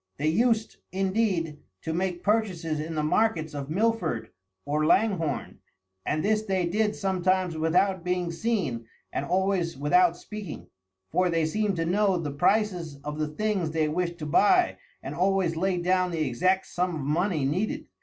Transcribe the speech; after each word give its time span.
They 0.17 0.29
used, 0.29 0.77
indeed, 0.91 1.59
to 1.83 1.93
make 1.93 2.23
purchases 2.23 2.79
in 2.79 2.95
the 2.95 3.03
markets 3.03 3.53
of 3.53 3.69
Milford 3.69 4.31
or 4.65 4.83
Langhorne, 4.83 5.59
and 6.07 6.25
this 6.25 6.41
they 6.41 6.65
did 6.65 6.95
sometimes 6.95 7.55
without 7.55 8.03
being 8.03 8.31
seen 8.31 8.87
and 9.13 9.23
always 9.23 9.77
without 9.77 10.17
speaking, 10.17 10.65
for 11.11 11.29
they 11.29 11.45
seemed 11.45 11.75
to 11.75 11.85
know 11.85 12.17
the 12.17 12.31
prices 12.31 12.95
of 13.03 13.19
the 13.19 13.27
things 13.27 13.69
they 13.69 13.87
wished 13.87 14.17
to 14.17 14.25
buy 14.25 14.79
and 15.03 15.13
always 15.13 15.55
laid 15.55 15.83
down 15.83 16.09
the 16.09 16.27
exact 16.27 16.65
sum 16.65 16.95
of 16.95 17.01
money 17.01 17.45
needed. 17.45 17.85